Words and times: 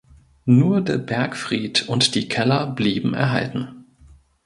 Nur 0.47 0.81
der 0.81 0.97
Bergfried 0.97 1.83
und 1.87 2.15
die 2.15 2.27
Keller 2.27 2.65
blieben 2.65 3.13
erhalten. 3.13 3.85